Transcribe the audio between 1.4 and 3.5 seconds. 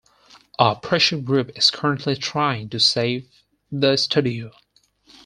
is currently trying to save